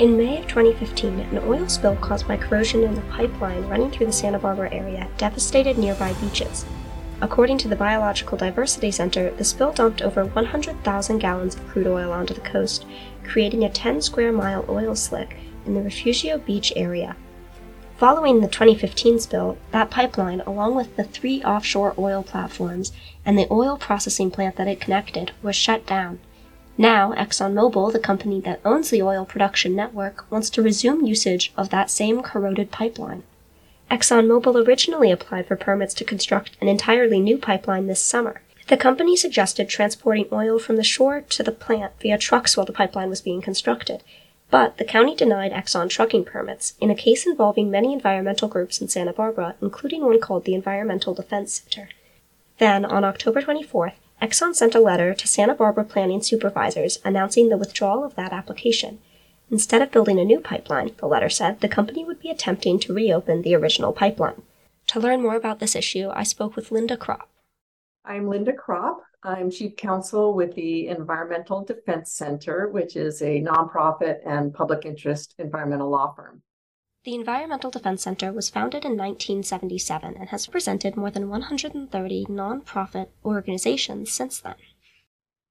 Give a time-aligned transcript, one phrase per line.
[0.00, 4.06] In May of 2015, an oil spill caused by corrosion in the pipeline running through
[4.06, 6.64] the Santa Barbara area devastated nearby beaches.
[7.20, 12.12] According to the Biological Diversity Center, the spill dumped over 100,000 gallons of crude oil
[12.12, 12.86] onto the coast,
[13.24, 17.14] creating a 10 square mile oil slick in the Refugio Beach area.
[17.98, 22.90] Following the 2015 spill, that pipeline, along with the three offshore oil platforms
[23.26, 26.20] and the oil processing plant that it connected, was shut down.
[26.80, 31.68] Now, ExxonMobil, the company that owns the oil production network, wants to resume usage of
[31.68, 33.22] that same corroded pipeline.
[33.90, 38.40] ExxonMobil originally applied for permits to construct an entirely new pipeline this summer.
[38.68, 42.72] The company suggested transporting oil from the shore to the plant via trucks while the
[42.72, 44.02] pipeline was being constructed,
[44.50, 48.88] but the county denied Exxon trucking permits in a case involving many environmental groups in
[48.88, 51.90] Santa Barbara, including one called the Environmental Defense Center.
[52.56, 57.56] Then, on October 24th, Exxon sent a letter to Santa Barbara planning supervisors announcing the
[57.56, 58.98] withdrawal of that application.
[59.50, 62.92] Instead of building a new pipeline, the letter said the company would be attempting to
[62.92, 64.42] reopen the original pipeline.
[64.88, 67.22] To learn more about this issue, I spoke with Linda Krop.
[68.04, 68.98] I'm Linda Krop.
[69.22, 75.34] I'm Chief Counsel with the Environmental Defense Center, which is a nonprofit and public interest
[75.38, 76.42] environmental law firm.
[77.02, 83.08] The Environmental Defense Center was founded in 1977 and has represented more than 130 nonprofit
[83.24, 84.56] organizations since then.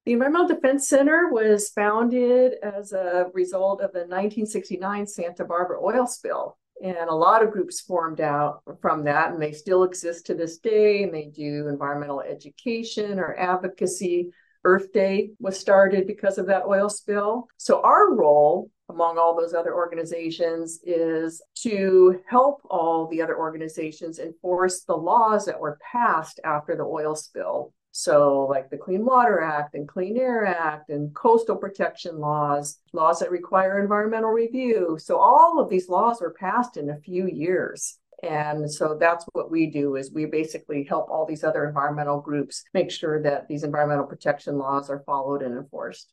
[0.05, 6.05] The Environmental Defense Center was founded as a result of the 1969 Santa Barbara oil
[6.05, 6.59] spill.
[6.83, 10.59] And a lot of groups formed out from that, and they still exist to this
[10.59, 11.01] day.
[11.01, 14.29] And they do environmental education or advocacy.
[14.63, 17.47] Earth Day was started because of that oil spill.
[17.57, 24.19] So, our role among all those other organizations is to help all the other organizations
[24.19, 27.73] enforce the laws that were passed after the oil spill.
[27.91, 33.19] So, like the Clean Water Act and Clean Air Act and coastal protection laws, laws
[33.19, 34.97] that require environmental review.
[34.99, 37.97] So, all of these laws were passed in a few years.
[38.23, 42.63] And so that's what we do is we basically help all these other environmental groups
[42.73, 46.11] make sure that these environmental protection laws are followed and enforced.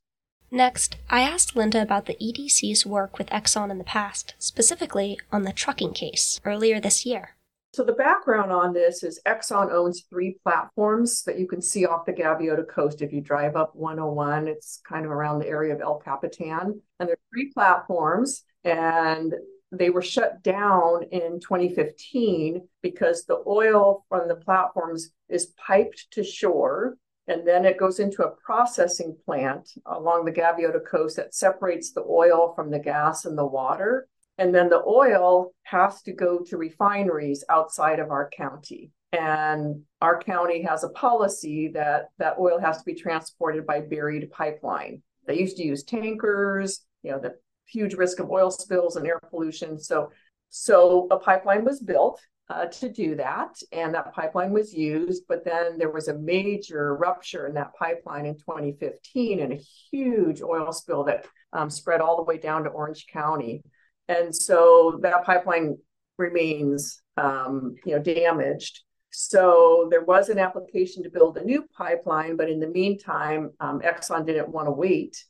[0.51, 5.43] Next, I asked Linda about the EDC's work with Exxon in the past, specifically on
[5.43, 7.37] the trucking case earlier this year.
[7.75, 12.07] So, the background on this is Exxon owns three platforms that you can see off
[12.07, 14.49] the Gaviota coast if you drive up 101.
[14.49, 16.81] It's kind of around the area of El Capitan.
[17.01, 19.35] And there are three platforms, and
[19.73, 26.23] they were shut down in 2015 because the oil from the platforms is piped to
[26.23, 26.97] shore
[27.29, 32.05] and then it goes into a processing plant along the Gaviota coast that separates the
[32.09, 34.09] oil from the gas and the water.
[34.39, 38.93] And then the oil has to go to refineries outside of our county.
[39.13, 44.31] And our county has a policy that that oil has to be transported by buried
[44.31, 45.03] pipeline.
[45.27, 49.21] They used to use tankers, you know, the huge risk of oil spills and air
[49.31, 49.79] pollution.
[49.79, 50.11] So,
[50.49, 53.61] so a pipeline was built uh, to do that.
[53.73, 58.27] And that pipeline was used, but then there was a major rupture in that pipeline
[58.27, 59.61] in 2015 and a
[59.91, 63.63] huge oil spill that um, spread all the way down to Orange County.
[64.09, 65.77] And so that pipeline
[66.19, 68.83] remains, um, you know, damaged.
[69.11, 73.81] So there was an application to build a new pipeline, but in the meantime, um,
[73.81, 75.25] Exxon didn't want to wait.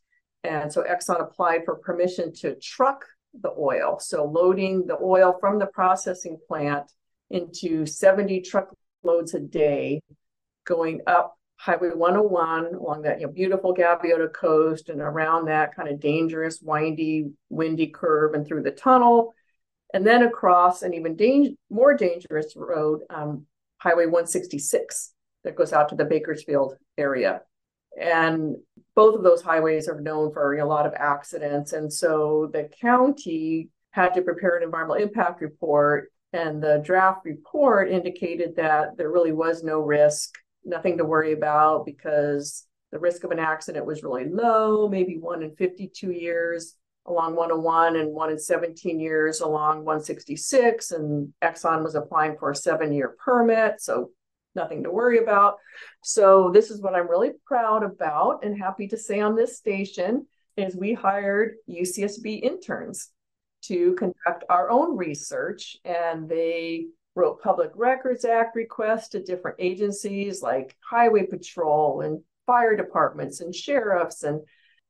[0.47, 3.05] And so Exxon applied for permission to truck
[3.41, 3.99] the oil.
[3.99, 6.91] So loading the oil from the processing plant
[7.31, 10.01] into 70 truckloads a day
[10.65, 15.89] going up Highway 101 along that you know, beautiful Gaviota coast and around that kind
[15.89, 19.35] of dangerous, windy, windy curve and through the tunnel,
[19.95, 23.47] and then across an even dang- more dangerous road, um,
[23.79, 25.15] Highway 166,
[25.45, 27.43] that goes out to the Bakersfield area.
[28.01, 28.57] And
[28.95, 31.73] both of those highways are known for a lot of accidents.
[31.73, 37.91] And so the county had to prepare an environmental impact report and the draft report
[37.91, 40.35] indicated that there really was no risk,
[40.65, 45.43] nothing to worry about because the risk of an accident was really low, maybe one
[45.43, 46.75] in 52 years
[47.07, 50.91] along 101 and one in 17 years along 166.
[50.91, 53.81] And Exxon was applying for a seven year permit.
[53.81, 54.11] So
[54.57, 55.59] nothing to worry about.
[56.03, 60.27] So this is what I'm really proud about and happy to say on this station
[60.57, 63.11] is we hired UCSB interns
[63.63, 70.43] to conduct our own research and they wrote public records act requests to different agencies
[70.43, 74.41] like highway patrol and fire departments and sheriffs and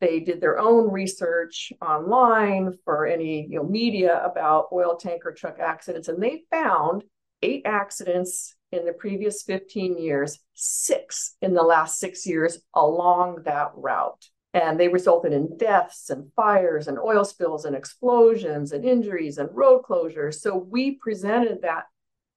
[0.01, 5.59] they did their own research online for any you know media about oil tanker truck
[5.59, 7.05] accidents and they found
[7.43, 13.71] eight accidents in the previous 15 years six in the last six years along that
[13.75, 19.37] route and they resulted in deaths and fires and oil spills and explosions and injuries
[19.37, 20.37] and road closures.
[20.37, 21.85] So we presented that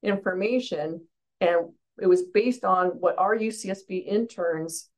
[0.04, 1.02] information
[1.40, 1.70] and
[2.02, 4.90] it was based on what our UCSB interns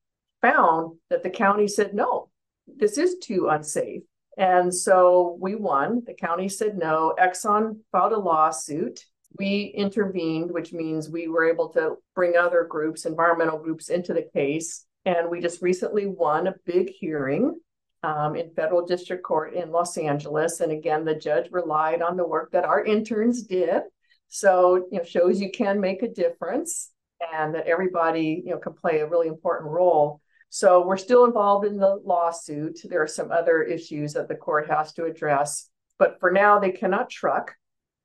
[0.42, 2.30] found that the county said, no,
[2.66, 4.01] this is too unsafe.
[4.36, 6.01] And so we won.
[6.07, 7.13] The county said no.
[7.22, 9.06] Exxon filed a lawsuit.
[9.38, 14.28] We intervened, which means we were able to bring other groups, environmental groups, into the
[14.33, 14.86] case.
[15.06, 17.60] And we just recently won a big hearing
[18.04, 20.60] um, in federal district court in Los Angeles.
[20.60, 23.83] And again, the judge relied on the work that our interns did.
[24.28, 26.92] So, you know, shows you can make a difference
[27.34, 30.22] and that everybody, you know, can play a really important role.
[30.50, 32.80] So we're still involved in the lawsuit.
[32.84, 35.69] There are some other issues that the court has to address.
[35.98, 37.56] But for now, they cannot truck.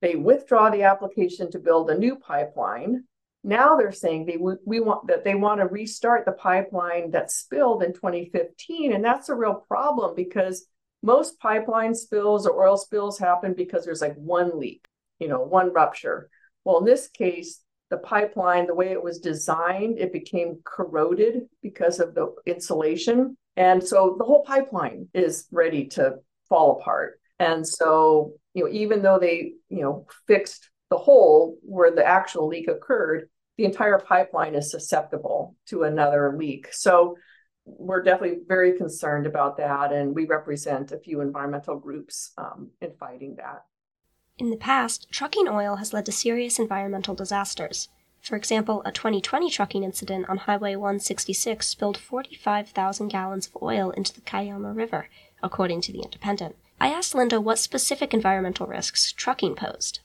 [0.02, 3.04] They withdraw the application to build a new pipeline.
[3.42, 7.82] Now they're saying they we want that they want to restart the pipeline that spilled
[7.82, 10.66] in 2015, and that's a real problem because
[11.02, 14.84] most pipeline spills or oil spills happen because there's like one leak,
[15.18, 16.28] you know, one rupture.
[16.64, 22.00] Well, in this case, the pipeline, the way it was designed, it became corroded because
[22.00, 23.36] of the insulation.
[23.56, 26.16] And so the whole pipeline is ready to
[26.48, 27.20] fall apart.
[27.38, 32.48] And so, you know, even though they, you know, fixed the hole where the actual
[32.48, 33.28] leak occurred,
[33.58, 36.68] the entire pipeline is susceptible to another leak.
[36.72, 37.16] So
[37.64, 39.92] we're definitely very concerned about that.
[39.92, 43.64] And we represent a few environmental groups um, in fighting that.
[44.38, 47.88] In the past, trucking oil has led to serious environmental disasters.
[48.20, 54.12] For example, a 2020 trucking incident on Highway 166 spilled 45,000 gallons of oil into
[54.12, 55.08] the Cuyama River,
[55.42, 56.56] according to The Independent.
[56.80, 60.00] I asked Linda what specific environmental risks trucking posed.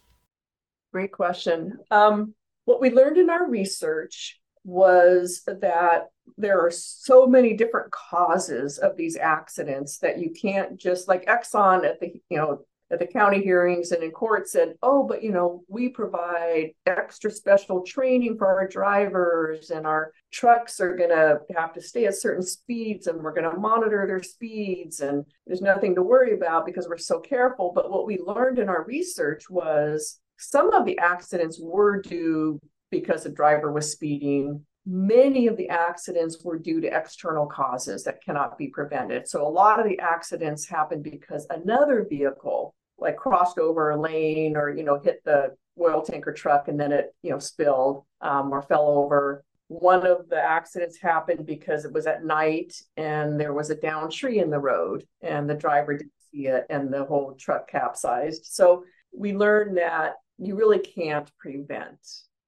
[0.91, 1.79] Great question.
[1.89, 2.33] Um,
[2.65, 8.95] what we learned in our research was that there are so many different causes of
[8.95, 13.41] these accidents that you can't just like Exxon at the you know at the county
[13.41, 18.47] hearings and in court said, oh, but you know, we provide extra special training for
[18.47, 23.21] our drivers and our trucks are going to have to stay at certain speeds and
[23.21, 27.19] we're going to monitor their speeds and there's nothing to worry about because we're so
[27.19, 27.71] careful.
[27.73, 32.59] But what we learned in our research was some of the accidents were due
[32.89, 34.65] because the driver was speeding.
[34.85, 39.27] Many of the accidents were due to external causes that cannot be prevented.
[39.27, 44.55] So, a lot of the accidents happened because another vehicle, like crossed over a lane
[44.55, 48.53] or, you know, hit the oil tanker truck and then it, you know, spilled um,
[48.53, 49.43] or fell over.
[49.67, 54.09] One of the accidents happened because it was at night and there was a down
[54.09, 58.45] tree in the road and the driver didn't see it and the whole truck capsized.
[58.45, 61.99] So, we learned that you really can't prevent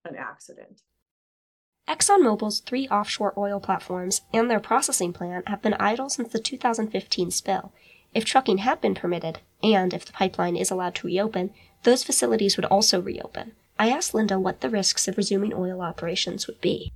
[0.05, 0.81] an accident.
[1.87, 7.31] ExxonMobil's three offshore oil platforms and their processing plant have been idle since the 2015
[7.31, 7.73] spill.
[8.13, 11.51] If trucking had been permitted, and if the pipeline is allowed to reopen,
[11.81, 13.53] those facilities would also reopen.
[13.79, 16.93] I asked Linda what the risks of resuming oil operations would be.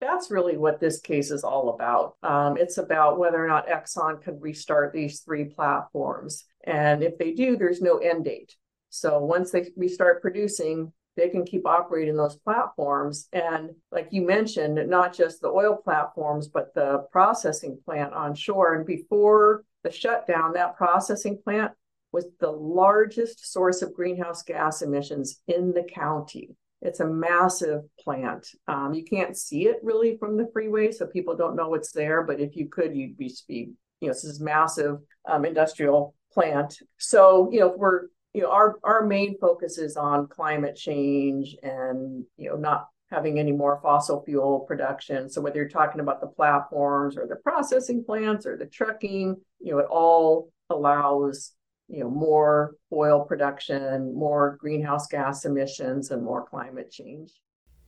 [0.00, 2.16] That's really what this case is all about.
[2.22, 6.44] Um, it's about whether or not Exxon can restart these three platforms.
[6.64, 8.56] And if they do, there's no end date.
[8.88, 13.28] So once they restart producing, they can keep operating those platforms.
[13.32, 18.74] And like you mentioned, not just the oil platforms, but the processing plant onshore.
[18.74, 21.72] And before the shutdown, that processing plant
[22.12, 26.56] was the largest source of greenhouse gas emissions in the county.
[26.82, 28.46] It's a massive plant.
[28.68, 32.22] Um, you can't see it really from the freeway, so people don't know it's there.
[32.22, 33.66] But if you could, you'd be, you
[34.02, 36.78] know, this is massive um, industrial plant.
[36.98, 42.24] So, you know, we're you know our our main focus is on climate change and
[42.36, 46.26] you know not having any more fossil fuel production so whether you're talking about the
[46.26, 51.52] platforms or the processing plants or the trucking you know it all allows
[51.88, 57.30] you know more oil production more greenhouse gas emissions and more climate change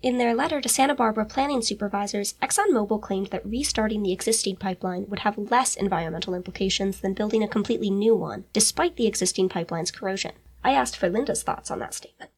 [0.03, 5.07] in their letter to Santa Barbara planning supervisors, ExxonMobil claimed that restarting the existing pipeline
[5.09, 9.91] would have less environmental implications than building a completely new one, despite the existing pipeline's
[9.91, 10.33] corrosion.
[10.63, 12.31] I asked for Linda's thoughts on that statement.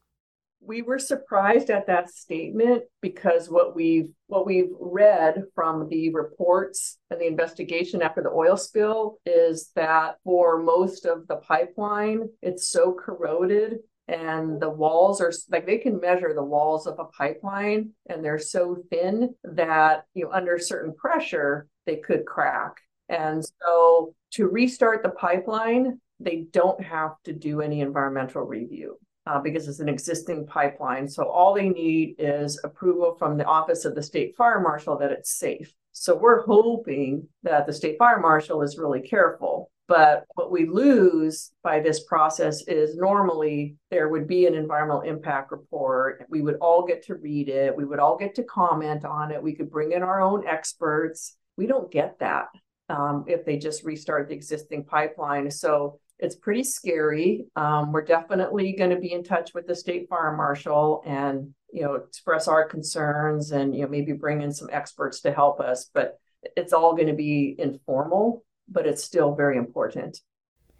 [0.69, 6.99] We were surprised at that statement because what we've what we've read from the reports
[7.09, 12.69] and the investigation after the oil spill is that for most of the pipeline, it's
[12.69, 17.89] so corroded and the walls are like they can measure the walls of a pipeline
[18.07, 22.75] and they're so thin that you know under certain pressure they could crack.
[23.09, 28.99] And so to restart the pipeline they don't have to do any environmental review
[29.29, 31.07] uh, because it's an existing pipeline.
[31.07, 35.11] So all they need is approval from the Office of the State Fire Marshal that
[35.11, 35.71] it's safe.
[35.91, 39.69] So we're hoping that the State Fire Marshal is really careful.
[39.87, 45.51] But what we lose by this process is normally there would be an environmental impact
[45.51, 46.25] report.
[46.29, 47.75] We would all get to read it.
[47.75, 49.41] We would all get to comment on it.
[49.41, 51.37] We could bring in our own experts.
[51.55, 52.47] We don't get that
[52.87, 55.51] um, if they just restart the existing pipeline.
[55.51, 57.45] So it's pretty scary.
[57.55, 61.83] Um, we're definitely going to be in touch with the state fire marshal and you
[61.83, 65.89] know express our concerns and you know maybe bring in some experts to help us.
[65.93, 66.19] But
[66.55, 70.19] it's all going to be informal, but it's still very important.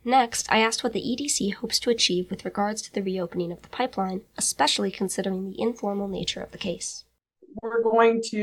[0.06, 3.62] Next, I asked what the EDC hopes to achieve with regards to the reopening of
[3.62, 7.04] the pipeline, especially considering the informal nature of the case.
[7.62, 8.38] We're going to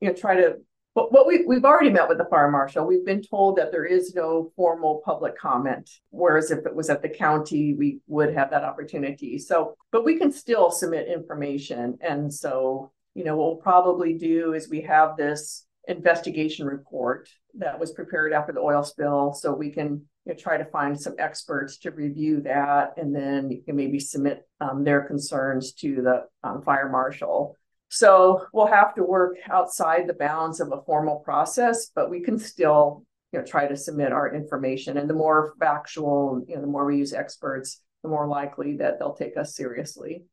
[0.00, 0.58] you know try to
[0.98, 2.84] but what we, we've already met with the fire marshal.
[2.84, 7.02] We've been told that there is no formal public comment, whereas if it was at
[7.02, 9.38] the county, we would have that opportunity.
[9.38, 11.98] So, but we can still submit information.
[12.00, 17.78] And so, you know, what we'll probably do is we have this investigation report that
[17.78, 19.34] was prepared after the oil spill.
[19.34, 23.52] So we can you know, try to find some experts to review that and then
[23.52, 27.56] you can maybe submit um, their concerns to the um, fire marshal.
[27.88, 32.38] So we'll have to work outside the bounds of a formal process, but we can
[32.38, 34.98] still, you know, try to submit our information.
[34.98, 38.98] And the more factual, you know, the more we use experts, the more likely that
[38.98, 40.24] they'll take us seriously.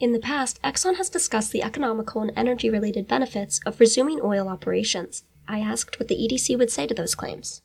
[0.00, 4.48] In the past, Exxon has discussed the economical and energy related benefits of resuming oil
[4.48, 5.24] operations.
[5.48, 7.62] I asked what the EDC would say to those claims.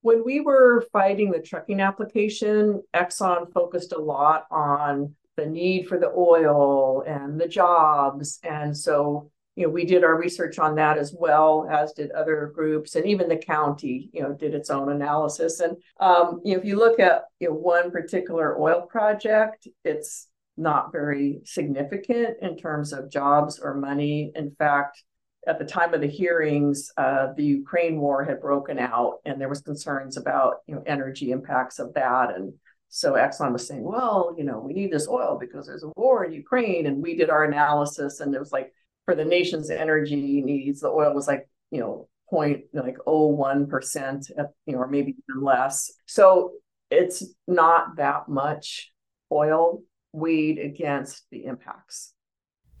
[0.00, 5.98] When we were fighting the trucking application, Exxon focused a lot on the need for
[5.98, 8.38] the oil and the jobs.
[8.42, 12.52] And so, you know, we did our research on that as well, as did other
[12.54, 15.60] groups, and even the county, you know, did its own analysis.
[15.60, 20.28] And um, you know, if you look at you know one particular oil project, it's
[20.56, 24.32] not very significant in terms of jobs or money.
[24.34, 25.02] In fact,
[25.46, 29.48] at the time of the hearings, uh, the Ukraine war had broken out, and there
[29.48, 32.52] was concerns about you know energy impacts of that, and
[32.94, 36.24] so Exxon was saying, well, you know, we need this oil because there's a war
[36.26, 36.84] in Ukraine.
[36.84, 38.74] And we did our analysis and it was like
[39.06, 44.44] for the nation's energy needs, the oil was like, you know, point like 0.01%, uh,
[44.66, 45.90] you know, or maybe even less.
[46.04, 46.52] So
[46.90, 48.92] it's not that much
[49.32, 49.82] oil
[50.12, 52.12] weighed against the impacts.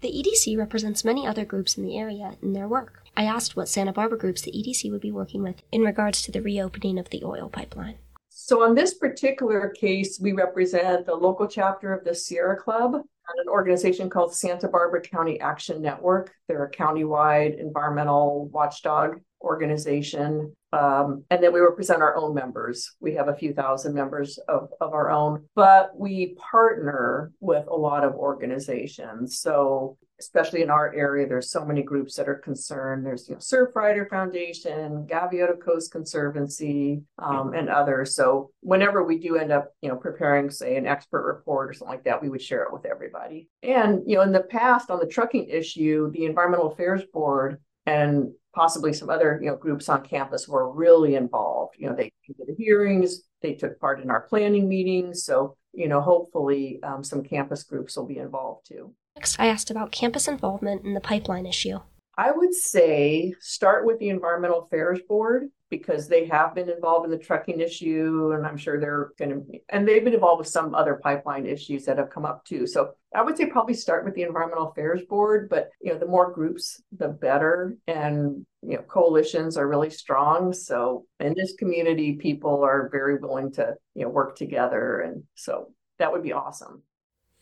[0.02, 3.02] The EDC represents many other groups in the area in their work.
[3.16, 6.32] I asked what Santa Barbara groups the EDC would be working with in regards to
[6.32, 7.96] the reopening of the oil pipeline.
[8.44, 13.40] So, on this particular case, we represent the local chapter of the Sierra Club and
[13.40, 16.34] an organization called Santa Barbara County Action Network.
[16.48, 20.56] They're a countywide environmental watchdog organization.
[20.72, 22.96] Um, and then we represent our own members.
[22.98, 27.76] We have a few thousand members of, of our own, but we partner with a
[27.76, 29.38] lot of organizations.
[29.38, 33.04] So especially in our area, there's so many groups that are concerned.
[33.04, 38.14] There's you know, Surfrider Foundation, Gaviota Coast Conservancy, um, and others.
[38.14, 41.94] So whenever we do end up, you know, preparing, say, an expert report or something
[41.94, 43.48] like that, we would share it with everybody.
[43.62, 48.30] And you know, in the past on the trucking issue, the Environmental Affairs Board and
[48.54, 51.74] possibly some other you know groups on campus were really involved.
[51.78, 55.24] You know, they came to the hearings, they took part in our planning meetings.
[55.24, 58.94] So you know, hopefully um, some campus groups will be involved too.
[59.16, 61.78] Next, I asked about campus involvement in the pipeline issue.
[62.18, 67.10] I would say start with the Environmental Affairs Board because they have been involved in
[67.10, 70.74] the trucking issue, and I'm sure they're going to, and they've been involved with some
[70.74, 72.66] other pipeline issues that have come up too.
[72.66, 76.06] So I would say probably start with the Environmental Affairs Board, but you know, the
[76.06, 80.52] more groups, the better, and you know, coalitions are really strong.
[80.52, 85.72] So in this community, people are very willing to you know work together, and so
[85.98, 86.82] that would be awesome.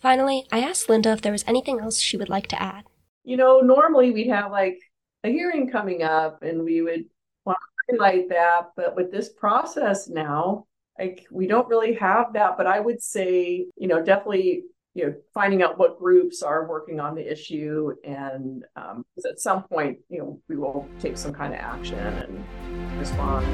[0.01, 2.85] Finally, I asked Linda if there was anything else she would like to add.
[3.23, 4.81] You know, normally we'd have like
[5.25, 7.05] a hearing coming up and we would
[7.45, 7.59] want
[7.91, 10.65] to highlight that, but with this process now,
[10.99, 12.57] like we don't really have that.
[12.57, 14.65] But I would say, you know, definitely,
[14.95, 19.63] you know, finding out what groups are working on the issue, and um, at some
[19.65, 23.47] point, you know, we will take some kind of action and respond.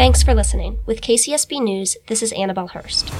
[0.00, 0.78] Thanks for listening.
[0.86, 3.12] With KCSB News, this is Annabelle Hurst.